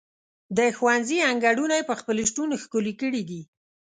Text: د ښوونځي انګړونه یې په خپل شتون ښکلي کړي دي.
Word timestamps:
د 0.57 0.59
ښوونځي 0.77 1.17
انګړونه 1.31 1.73
یې 1.79 1.87
په 1.89 1.95
خپل 1.99 2.17
شتون 2.29 2.49
ښکلي 2.61 2.93
کړي 3.01 3.21
دي. 3.29 3.41